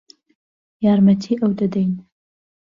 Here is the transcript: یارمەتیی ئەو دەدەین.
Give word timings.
یارمەتیی 0.85 1.39
ئەو 1.41 1.51
دەدەین. 1.59 1.91